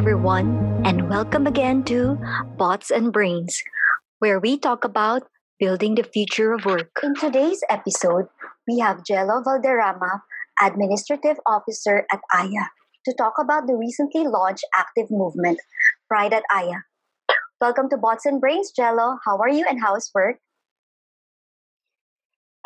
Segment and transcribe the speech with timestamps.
[0.00, 2.16] everyone, and welcome again to
[2.56, 3.62] Bots and Brains,
[4.18, 6.88] where we talk about building the future of work.
[7.02, 8.24] In today's episode,
[8.66, 10.22] we have Jello Valderrama,
[10.62, 12.72] Administrative Officer at AYA,
[13.04, 15.60] to talk about the recently launched active movement,
[16.08, 16.80] Pride at AYA.
[17.60, 19.18] Welcome to Bots and Brains, Jello.
[19.26, 20.36] How are you and how's work?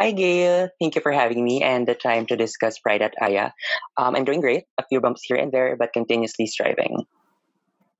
[0.01, 0.69] Hi, Gail.
[0.81, 3.51] Thank you for having me and the time to discuss Pride at Aya.
[3.97, 4.65] Um, I'm doing great.
[4.79, 7.07] A few bumps here and there, but continuously striving.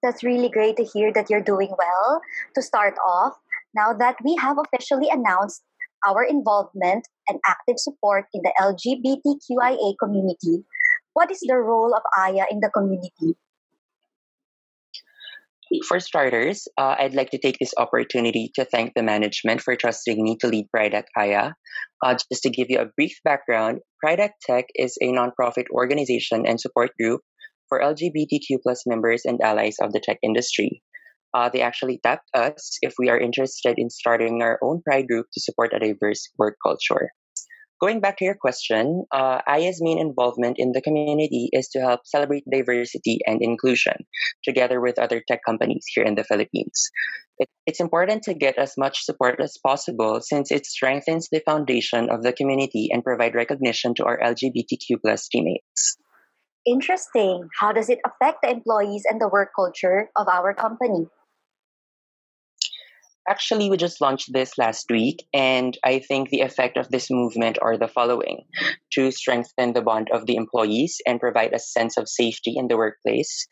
[0.05, 2.21] That's really great to hear that you're doing well.
[2.55, 3.33] To start off,
[3.75, 5.65] now that we have officially announced
[6.07, 10.67] our involvement and active support in the LGBTQIA community,
[11.15, 13.39] what is the role of AYA in the community?
[15.89, 20.23] For starters, uh, I'd like to take this opportunity to thank the management for trusting
[20.23, 21.53] me to lead Pride at Aya.
[22.05, 26.47] Uh, just to give you a brief background, Pride at Tech is a nonprofit organization
[26.47, 27.23] and support group
[27.75, 30.83] for LGBTQ plus members and allies of the tech industry.
[31.35, 35.27] Uh, they actually tapped us if we are interested in starting our own Pride group
[35.35, 37.11] to support a diverse work culture.
[37.81, 39.41] Going back to your question, uh,
[39.81, 44.07] main involvement in the community is to help celebrate diversity and inclusion
[44.45, 46.91] together with other tech companies here in the Philippines.
[47.39, 52.09] It, it's important to get as much support as possible since it strengthens the foundation
[52.11, 55.99] of the community and provide recognition to our LGBTQ plus teammates.
[56.67, 57.49] Interesting.
[57.61, 61.07] How does it affect the employees and the work culture of our company?
[63.29, 67.59] Actually, we just launched this last week, and I think the effect of this movement
[67.63, 68.45] are the following
[68.93, 72.77] to strengthen the bond of the employees and provide a sense of safety in the
[72.77, 73.47] workplace.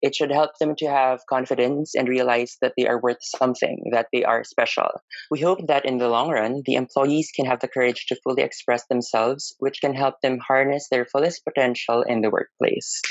[0.00, 4.06] It should help them to have confidence and realize that they are worth something, that
[4.12, 4.88] they are special.
[5.30, 8.42] We hope that in the long run, the employees can have the courage to fully
[8.42, 13.02] express themselves, which can help them harness their fullest potential in the workplace.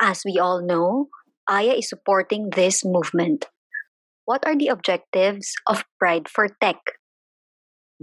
[0.00, 1.08] As we all know,
[1.48, 3.46] AYA is supporting this movement.
[4.24, 6.80] What are the objectives of Pride for Tech?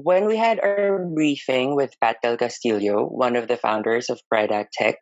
[0.03, 4.51] When we had our briefing with Pat Del Castillo, one of the founders of Pride
[4.51, 4.95] at Tech,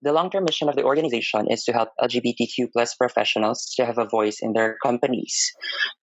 [0.00, 4.08] the long-term mission of the organization is to help LGBTQ plus professionals to have a
[4.08, 5.52] voice in their companies,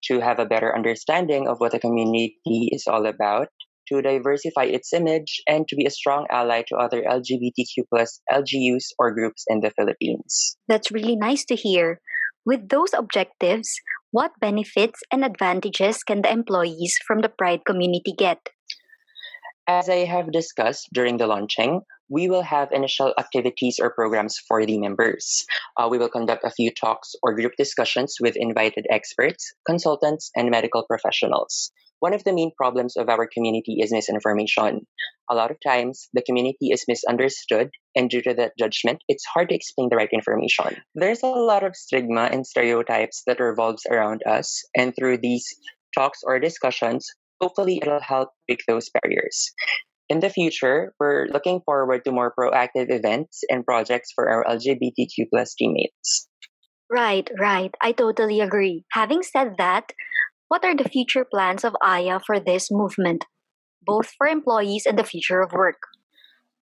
[0.03, 2.37] to have a better understanding of what the community
[2.71, 3.47] is all about,
[3.87, 8.93] to diversify its image, and to be a strong ally to other LGBTQ plus LGUs
[8.99, 10.57] or groups in the Philippines.
[10.67, 12.01] That's really nice to hear.
[12.45, 13.73] With those objectives,
[14.13, 18.38] what benefits and advantages can the employees from the Pride community get?
[19.68, 24.63] As I have discussed during the launching, we will have initial activities or programs for
[24.68, 25.46] the members.
[25.75, 30.51] Uh, we will conduct a few talks or group discussions with invited experts, consultants, and
[30.51, 31.72] medical professionals.
[32.03, 34.85] One of the main problems of our community is misinformation.
[35.31, 39.47] A lot of times, the community is misunderstood, and due to that judgment, it's hard
[39.47, 40.83] to explain the right information.
[40.95, 45.47] There's a lot of stigma and stereotypes that revolves around us, and through these
[45.97, 47.07] talks or discussions,
[47.39, 49.53] hopefully it'll help break those barriers.
[50.09, 55.31] In the future, we're looking forward to more proactive events and projects for our LGBTQ
[55.31, 56.27] plus teammates.
[56.91, 57.73] Right, right.
[57.81, 58.83] I totally agree.
[58.91, 59.93] Having said that,
[60.53, 63.25] what are the future plans of AYA for this movement,
[63.81, 65.81] both for employees and the future of work?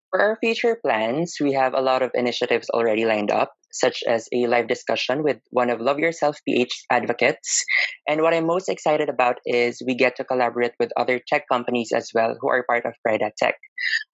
[0.10, 4.28] For our future plans, we have a lot of initiatives already lined up, such as
[4.34, 7.64] a live discussion with one of Love Yourself PH advocates.
[8.10, 11.92] And what I'm most excited about is we get to collaborate with other tech companies
[11.94, 13.54] as well who are part of Pride at Tech.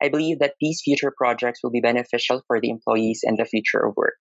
[0.04, 3.86] I believe that these future projects will be beneficial for the employees and the future
[3.88, 4.20] of work.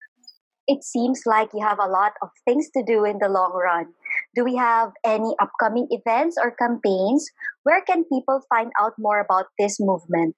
[0.66, 3.86] It seems like you have a lot of things to do in the long run.
[4.38, 7.26] Do we have any upcoming events or campaigns?
[7.64, 10.36] Where can people find out more about this movement?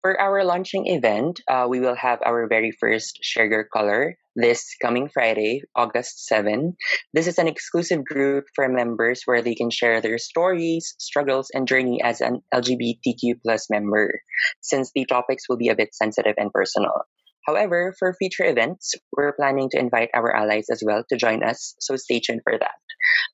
[0.00, 4.76] For our launching event, uh, we will have our very first Share Your Color this
[4.80, 6.76] coming Friday, August 7.
[7.12, 11.66] This is an exclusive group for members where they can share their stories, struggles, and
[11.66, 14.20] journey as an LGBTQ plus member,
[14.60, 17.06] since the topics will be a bit sensitive and personal.
[17.46, 21.74] However, for future events, we're planning to invite our allies as well to join us,
[21.78, 22.78] so stay tuned for that.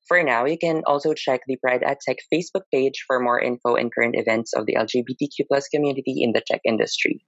[0.09, 3.77] For now, you can also check the Pride at Tech Facebook page for more info
[3.77, 7.25] and current events of the LGBTQ plus community in the tech industry.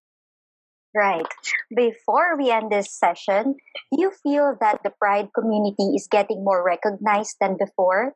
[0.94, 1.26] Right.
[1.74, 3.54] Before we end this session,
[3.92, 8.12] do you feel that the Pride community is getting more recognized than before?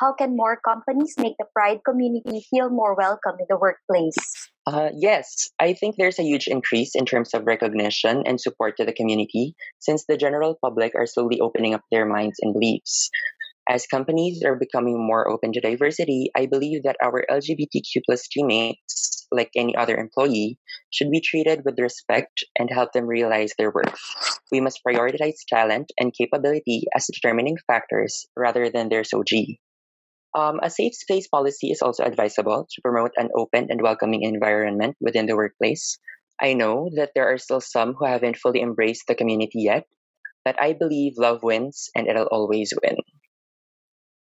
[0.00, 4.45] How can more companies make the Pride community feel more welcome in the workplace?
[4.66, 8.84] Uh, yes, I think there's a huge increase in terms of recognition and support to
[8.84, 13.08] the community since the general public are slowly opening up their minds and beliefs.
[13.68, 19.26] As companies are becoming more open to diversity, I believe that our LGBTQ plus teammates,
[19.30, 20.58] like any other employee,
[20.90, 23.98] should be treated with respect and help them realize their worth.
[24.50, 29.60] We must prioritize talent and capability as determining factors rather than their SOGIE.
[30.36, 34.94] Um, a safe space policy is also advisable to promote an open and welcoming environment
[35.00, 35.98] within the workplace.
[36.38, 39.88] I know that there are still some who haven't fully embraced the community yet,
[40.44, 42.96] but I believe love wins and it'll always win.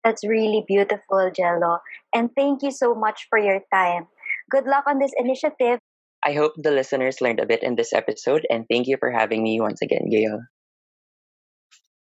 [0.04, 1.78] That's really beautiful, Jello.
[2.14, 4.06] And thank you so much for your time.
[4.50, 5.80] Good luck on this initiative.
[6.22, 9.42] I hope the listeners learned a bit in this episode, and thank you for having
[9.42, 10.40] me once again, Gail.